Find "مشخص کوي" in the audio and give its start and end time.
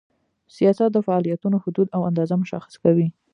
2.43-3.07